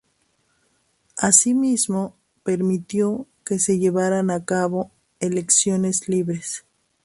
[1.17, 4.89] Asimismo, permitió que se llevaran a cabo
[5.19, 6.65] elecciones libres.